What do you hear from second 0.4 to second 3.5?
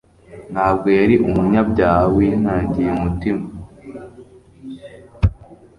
ntabwo yari umunyabyaha winangiye umutima;